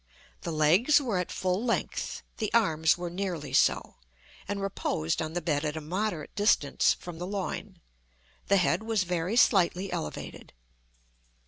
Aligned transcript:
The 0.41 0.51
legs 0.51 0.99
were 0.99 1.19
at 1.19 1.31
full 1.31 1.63
length; 1.63 2.23
the 2.37 2.51
arms 2.55 2.97
were 2.97 3.11
nearly 3.11 3.53
so, 3.53 3.97
and 4.47 4.59
reposed 4.59 5.21
on 5.21 5.33
the 5.33 5.43
bed 5.43 5.63
at 5.63 5.77
a 5.77 5.79
moderate 5.79 6.33
distance 6.33 6.95
from 6.95 7.19
the 7.19 7.27
loin. 7.27 7.79
The 8.47 8.57
head 8.57 8.81
was 8.81 9.03
very 9.03 9.35
slightly 9.35 9.91
elevated. 9.91 10.53